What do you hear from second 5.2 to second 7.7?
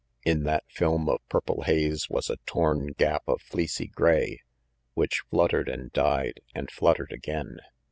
fluttered and died and fluttered again.